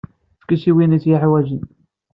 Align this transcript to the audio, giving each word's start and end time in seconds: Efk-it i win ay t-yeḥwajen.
Efk-it 0.37 0.63
i 0.69 0.71
win 0.75 0.95
ay 0.95 1.01
t-yeḥwajen. 1.03 1.63